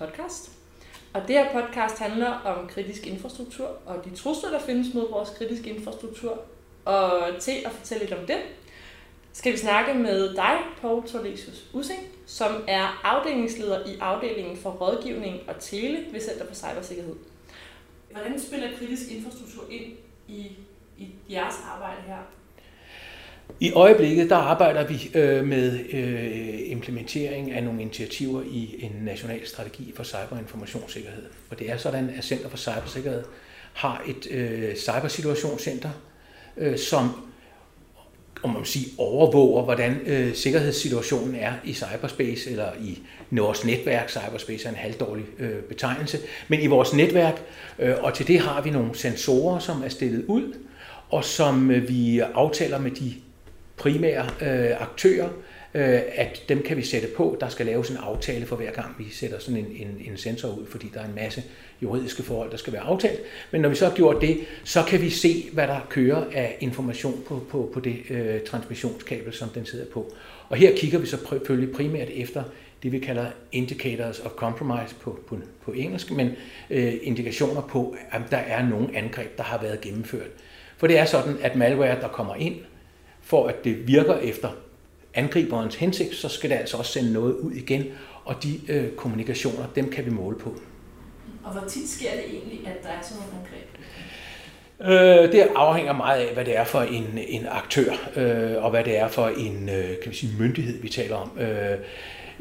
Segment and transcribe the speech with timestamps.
[0.00, 0.50] podcast.
[1.12, 5.30] Og det her podcast handler om kritisk infrastruktur og de trusler, der findes mod vores
[5.30, 6.38] kritiske infrastruktur.
[6.84, 8.36] Og til at fortælle lidt om det,
[9.32, 15.40] skal vi snakke med dig, Paul Torlesius Using, som er afdelingsleder i afdelingen for rådgivning
[15.48, 17.14] og tele ved Center for Cybersikkerhed.
[18.10, 19.92] Hvordan spiller kritisk infrastruktur ind
[20.28, 20.56] i,
[20.98, 22.39] i jeres arbejde her?
[23.60, 29.46] I øjeblikket der arbejder vi øh, med øh, implementering af nogle initiativer i en national
[29.46, 31.22] strategi for cyberinformationssikkerhed.
[31.50, 33.24] Og det er sådan, at Center for Cybersikkerhed
[33.72, 35.90] har et øh, cybersituationscenter,
[36.56, 37.30] øh, som
[38.42, 42.98] om man sige, overvåger, hvordan øh, sikkerhedssituationen er i cyberspace, eller i
[43.30, 44.10] vores netværk.
[44.10, 46.18] Cyberspace er en halvdårlig øh, betegnelse.
[46.48, 47.42] Men i vores netværk,
[47.78, 50.54] øh, og til det har vi nogle sensorer, som er stillet ud,
[51.10, 53.14] og som øh, vi aftaler med de
[53.80, 55.28] primære øh, aktører,
[55.74, 57.36] øh, at dem kan vi sætte på.
[57.40, 60.48] Der skal laves en aftale for hver gang, vi sætter sådan en, en, en sensor
[60.48, 61.42] ud, fordi der er en masse
[61.82, 63.20] juridiske forhold, der skal være aftalt.
[63.50, 66.56] Men når vi så har gjort det, så kan vi se, hvad der kører af
[66.60, 70.12] information på, på, på det øh, transmissionskabel, som den sidder på.
[70.48, 72.42] Og her kigger vi så selvfølgelig primært efter
[72.82, 76.30] det, vi kalder indicators of compromise på, på, på engelsk, men
[76.70, 80.30] øh, indikationer på, at der er nogle angreb, der har været gennemført.
[80.76, 82.54] For det er sådan, at malware, der kommer ind,
[83.30, 84.48] for at det virker efter
[85.14, 87.84] angriberens hensigt, så skal det altså også sende noget ud igen,
[88.24, 90.54] og de øh, kommunikationer, dem kan vi måle på.
[91.44, 93.68] Og hvor tit sker det egentlig, at der er sådan nogle angreb?
[94.80, 98.84] Øh, det afhænger meget af, hvad det er for en, en aktør, øh, og hvad
[98.84, 101.38] det er for en øh, kan vi sige, myndighed, vi taler om.
[101.40, 101.78] Øh,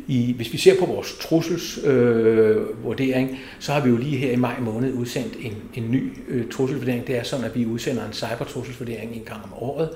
[0.08, 4.36] i, hvis vi ser på vores trusselsvurdering, øh, så har vi jo lige her i
[4.36, 7.08] maj måned udsendt en, en ny øh, trusselsvurdering.
[7.08, 9.96] Det er sådan, at vi udsender en cybertrusselsvurdering en gang om året, øh,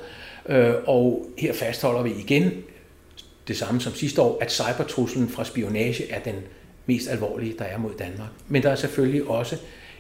[0.50, 2.52] Øh, og her fastholder vi igen
[3.48, 6.36] det samme som sidste år, at cybertruslen fra spionage er den
[6.86, 8.30] mest alvorlige, der er mod Danmark.
[8.48, 9.58] Men der er selvfølgelig også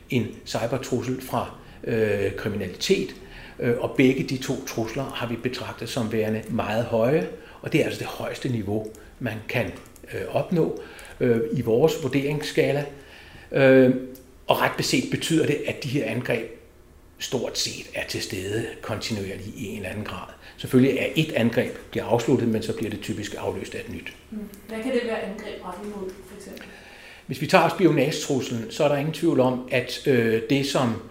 [0.09, 3.16] en cybertrussel fra øh, kriminalitet,
[3.59, 7.28] øh, og begge de to trusler har vi betragtet som værende meget høje,
[7.62, 8.88] og det er altså det højeste niveau,
[9.20, 9.66] man kan
[10.14, 10.82] øh, opnå
[11.20, 12.86] øh, i vores vurderingsskala.
[13.52, 13.96] Øh,
[14.48, 16.53] og ret beset betyder det, at de her angreb
[17.23, 20.28] stort set er til stede kontinuerligt i en eller anden grad.
[20.57, 24.13] Selvfølgelig er et angreb bliver afsluttet, men så bliver det typisk afløst af et nyt.
[24.31, 24.50] Mm.
[24.67, 26.63] Hvad kan det være angreb rettet imod, for eksempel?
[27.28, 31.01] Hvis vi tager spionagetruslen, så er der ingen tvivl om, at øh, det, som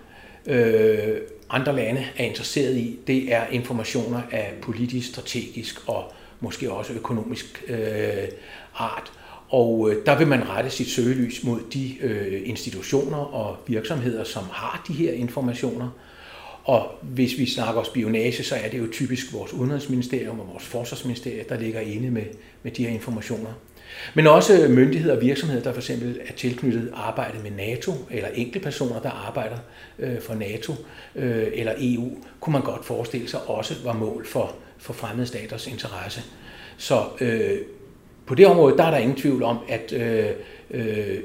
[0.46, 1.16] øh,
[1.50, 7.64] andre lande er interesseret i, det er informationer af politisk, strategisk og måske også økonomisk
[7.68, 8.28] øh,
[8.74, 9.12] art.
[9.52, 14.44] Og øh, der vil man rette sit søgelys mod de øh, institutioner og virksomheder, som
[14.52, 15.88] har de her informationer.
[16.64, 21.46] Og hvis vi snakker spionage, så er det jo typisk vores udenrigsministerium og vores forsvarsministerium,
[21.48, 22.24] der ligger inde med,
[22.62, 23.50] med de her informationer.
[24.14, 29.00] Men også myndigheder og virksomheder, der for eksempel er tilknyttet arbejde med NATO, eller enkeltpersoner,
[29.00, 29.56] der arbejder
[29.98, 30.72] øh, for NATO
[31.16, 32.10] øh, eller EU,
[32.40, 36.22] kunne man godt forestille sig også var mål for, for fremmede staters interesse.
[36.76, 37.58] Så øh,
[38.26, 40.26] på det område, der er der ingen tvivl om, at øh,
[40.70, 41.18] øh,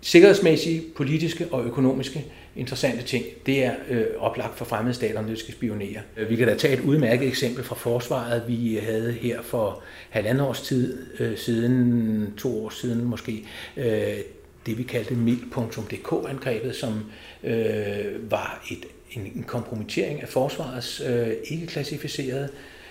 [0.00, 2.24] sikkerhedsmæssige, politiske og økonomiske
[2.56, 6.00] interessante ting, det er øh, oplagt for fremmede stater, når de skal spionere.
[6.28, 10.62] Vi kan da tage et udmærket eksempel fra forsvaret, vi havde her for halvandet års
[10.62, 13.44] tid øh, siden, to år siden måske,
[13.76, 14.18] øh,
[14.66, 17.04] det vi kaldte mild.dk-angrebet, som
[17.44, 22.48] øh, var et, en, en kompromittering af forsvarets øh, ikke klassificerede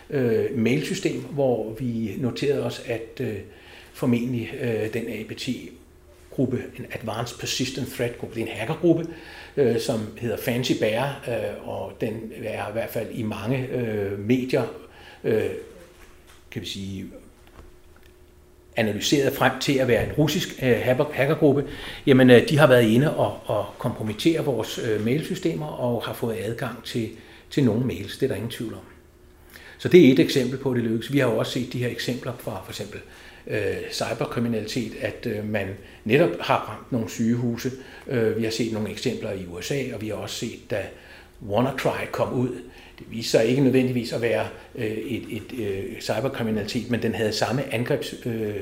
[0.10, 3.36] øh, mailsystem, hvor vi noterede os, at øh,
[3.94, 5.50] formentlig øh, den APT
[6.32, 9.08] gruppe, en Advanced Persistent Threat gruppe, det er en hackergruppe,
[9.58, 14.20] øh, som hedder Fancy Bear, øh, og den er i hvert fald i mange øh,
[14.20, 14.64] medier,
[15.24, 15.50] øh,
[16.52, 17.06] kan vi sige,
[18.76, 20.78] analyseret frem til at være en russisk øh,
[21.14, 21.66] hackergruppe,
[22.06, 26.38] jamen øh, de har været inde og, og kompromittere vores øh, mailsystemer og har fået
[26.40, 27.10] adgang til,
[27.50, 28.18] til nogle mails.
[28.18, 28.95] Det er der ingen tvivl om.
[29.78, 31.14] Så det er et eksempel på, at det lykkes.
[31.14, 33.00] Vi har jo også set de her eksempler fra for eksempel
[33.48, 35.68] øh, cyberkriminalitet, at øh, man
[36.04, 37.72] netop har ramt nogle sygehuse.
[38.08, 40.84] Øh, vi har set nogle eksempler i USA, og vi har også set, da
[41.48, 42.50] WannaCry kom ud,
[43.00, 47.32] det viste sig ikke nødvendigvis at være øh, et, et øh, cyberkriminalitet, men den havde
[47.32, 48.56] samme angrebs, øh,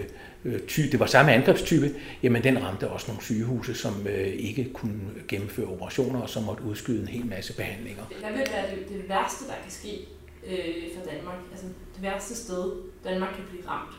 [0.45, 1.89] øh, ty, det var samme angrebstype,
[2.23, 6.63] jamen den ramte også nogle sygehuse, som øh, ikke kunne gennemføre operationer og som måtte
[6.63, 8.03] udskyde en hel masse behandlinger.
[8.19, 9.89] Hvad vil være det, det værste, der kan ske
[10.47, 10.57] øh,
[10.95, 11.37] for Danmark?
[11.51, 12.71] Altså det værste sted,
[13.03, 13.95] Danmark kan blive ramt?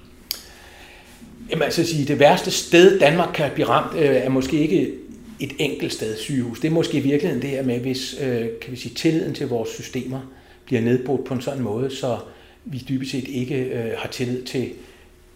[1.50, 4.94] Jamen altså sige, det værste sted, Danmark kan blive ramt, øh, er måske ikke
[5.41, 6.61] et enkelt sted sygehus.
[6.61, 9.49] Det er måske i virkeligheden det her med, hvis øh, kan vi sige, tilliden til
[9.49, 10.20] vores systemer
[10.64, 12.19] bliver nedbrudt på en sådan måde, så
[12.64, 14.73] vi dybest set ikke øh, har tillid til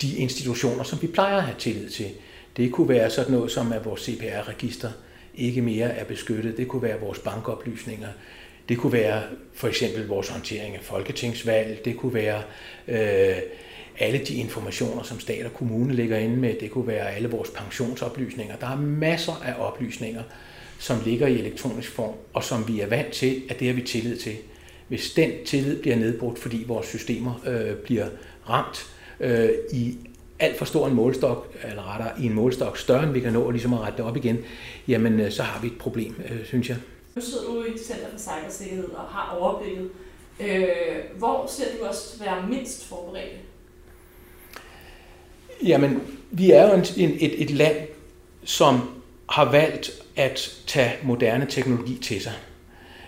[0.03, 2.07] de institutioner, som vi plejer at have tillid til.
[2.57, 4.91] Det kunne være sådan noget som, at vores CPR-register
[5.35, 6.57] ikke mere er beskyttet.
[6.57, 8.09] Det kunne være vores bankoplysninger.
[8.69, 9.23] Det kunne være
[9.55, 11.85] for eksempel vores håndtering af folketingsvalg.
[11.85, 12.43] Det kunne være
[12.89, 13.37] øh,
[13.99, 16.55] alle de informationer, som stat og kommune ligger inde med.
[16.61, 18.57] Det kunne være alle vores pensionsoplysninger.
[18.57, 20.23] Der er masser af oplysninger,
[20.79, 23.83] som ligger i elektronisk form, og som vi er vant til, at det har vi
[23.83, 24.37] tillid til.
[24.89, 28.07] Hvis den tillid bliver nedbrudt, fordi vores systemer øh, bliver
[28.49, 28.87] ramt
[29.21, 29.97] øh, i
[30.39, 33.51] alt for stor en målstok, eller rettere i en målstok større, end vi kan nå
[33.51, 34.39] ligesom at rette det op igen,
[34.89, 36.77] jamen øh, så har vi et problem, øh, synes jeg.
[37.19, 39.91] Nu sidder du i Center for Cybersikkerhed og har overblikket.
[40.41, 40.69] Øh,
[41.17, 43.37] hvor ser du os være mindst forberedt?
[45.63, 47.77] Jamen, vi er jo en, en, et, et land,
[48.45, 52.35] som har valgt at tage moderne teknologi til sig.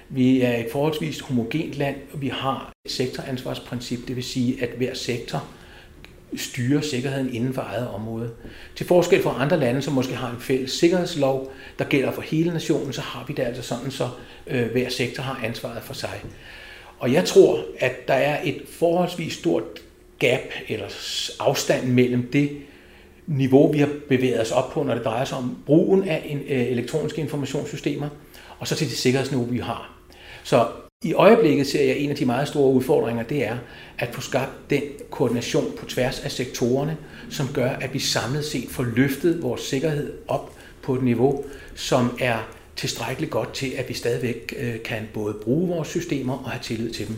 [0.09, 4.69] Vi er et forholdsvis homogent land, og vi har et sektoransvarsprincip, det vil sige, at
[4.69, 5.45] hver sektor
[6.37, 8.31] styrer sikkerheden inden for eget område.
[8.77, 12.53] Til forskel fra andre lande, som måske har en fælles sikkerhedslov, der gælder for hele
[12.53, 14.09] nationen, så har vi det altså sådan, så
[14.47, 16.23] øh, hver sektor har ansvaret for sig.
[16.99, 19.63] Og jeg tror, at der er et forholdsvis stort
[20.19, 20.87] gap eller
[21.41, 22.51] afstand mellem det
[23.27, 26.39] niveau, vi har bevæget os op på, når det drejer sig om brugen af en,
[26.39, 28.09] øh, elektroniske informationssystemer,
[28.59, 29.97] og så til det sikkerhedsniveau, vi har.
[30.45, 30.67] Så
[31.05, 33.59] i øjeblikket ser jeg en af de meget store udfordringer, det er
[33.99, 36.97] at få skabt den koordination på tværs af sektorerne,
[37.31, 40.53] som gør, at vi samlet set får løftet vores sikkerhed op
[40.83, 41.45] på et niveau,
[41.75, 46.51] som er tilstrækkeligt godt til, at vi stadigvæk øh, kan både bruge vores systemer og
[46.51, 47.17] have tillid til dem.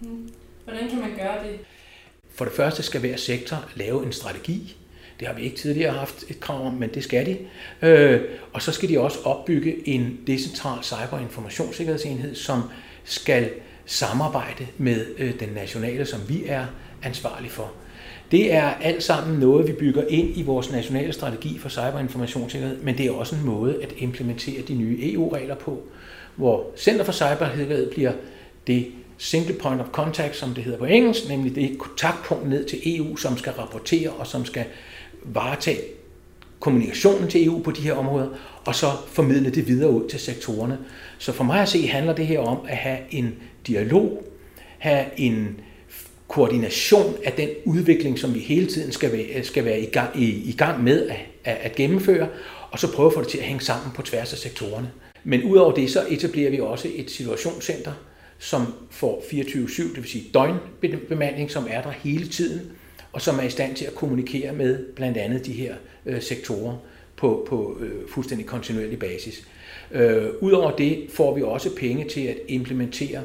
[0.00, 0.30] Mm.
[0.64, 1.58] Hvordan kan man gøre det?
[2.34, 4.76] For det første skal hver sektor lave en strategi.
[5.20, 7.38] Det har vi ikke tidligere haft et krav om, men det skal de.
[7.88, 8.20] Øh,
[8.52, 12.62] og så skal de også opbygge en decentral cyberinformationssikkerhedsenhed, som
[13.06, 13.50] skal
[13.86, 16.66] samarbejde med øh, den nationale, som vi er
[17.02, 17.72] ansvarlig for.
[18.30, 22.98] Det er alt sammen noget, vi bygger ind i vores nationale strategi for cyberinformationssikkerhed, men
[22.98, 25.82] det er også en måde at implementere de nye EU-regler på,
[26.36, 28.12] hvor Center for Cybersikkerhed bliver
[28.66, 28.86] det
[29.18, 33.16] single point of contact, som det hedder på engelsk, nemlig det kontaktpunkt ned til EU,
[33.16, 34.64] som skal rapportere og som skal
[35.24, 35.80] varetage
[36.60, 38.28] kommunikationen til EU på de her områder,
[38.64, 40.78] og så formidle det videre ud til sektorerne.
[41.18, 43.34] Så for mig at se handler det her om at have en
[43.66, 44.24] dialog,
[44.78, 45.60] have en
[46.28, 50.48] koordination af den udvikling, som vi hele tiden skal være, skal være i, gang, i,
[50.48, 52.28] i gang med at, at, at gennemføre,
[52.70, 54.90] og så prøve at få det til at hænge sammen på tværs af sektorerne.
[55.24, 57.92] Men udover det, så etablerer vi også et situationscenter,
[58.38, 62.60] som får 24-7, det vil sige døgnbemanding, som er der hele tiden,
[63.16, 65.74] og som er i stand til at kommunikere med blandt andet de her
[66.06, 66.76] øh, sektorer
[67.16, 69.48] på, på øh, fuldstændig kontinuerlig basis.
[69.92, 73.22] Øh, Udover det får vi også penge til at implementere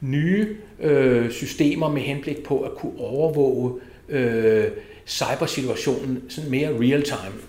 [0.00, 4.64] nye øh, systemer med henblik på at kunne overvåge øh,
[5.06, 7.40] cybersituationen sådan mere real time.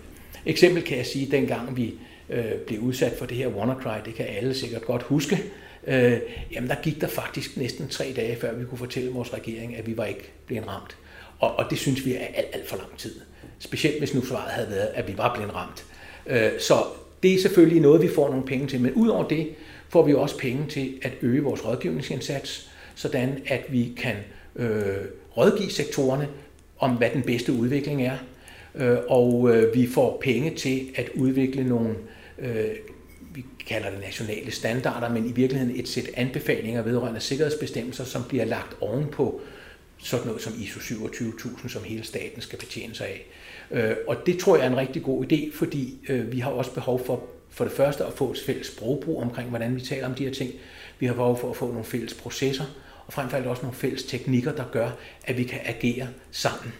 [0.45, 1.93] Eksempel kan jeg sige, at dengang vi
[2.29, 5.43] øh, blev udsat for det her WannaCry, det kan alle sikkert godt huske,
[5.87, 6.17] øh,
[6.51, 9.87] jamen der gik der faktisk næsten tre dage, før vi kunne fortælle vores regering, at
[9.87, 10.97] vi var ikke blevet ramt.
[11.43, 13.15] Og, og det synes vi er alt, alt for lang tid.
[13.59, 15.85] Specielt hvis nu svaret havde været, at vi var blevet ramt.
[16.27, 16.75] Øh, så
[17.23, 18.81] det er selvfølgelig noget, vi får nogle penge til.
[18.81, 19.49] Men udover det
[19.89, 24.15] får vi også penge til at øge vores rådgivningsindsats, sådan at vi kan
[24.55, 24.97] øh,
[25.37, 26.27] rådgive sektorerne
[26.79, 28.17] om, hvad den bedste udvikling er.
[28.75, 31.95] Øh, og øh, vi får penge til at udvikle nogle,
[32.39, 32.65] øh,
[33.35, 38.45] vi kalder det nationale standarder, men i virkeligheden et sæt anbefalinger vedrørende sikkerhedsbestemmelser, som bliver
[38.45, 39.41] lagt ovenpå
[40.03, 43.25] sådan noget som ISO 27000, som hele staten skal betjene sig af.
[43.71, 46.73] Øh, og det tror jeg er en rigtig god idé, fordi øh, vi har også
[46.73, 50.15] behov for for det første at få et fælles sprogbrug omkring, hvordan vi taler om
[50.15, 50.51] de her ting.
[50.99, 52.65] Vi har behov for at få nogle fælles processer,
[53.07, 54.89] og frem for alt også nogle fælles teknikker, der gør,
[55.23, 56.73] at vi kan agere sammen.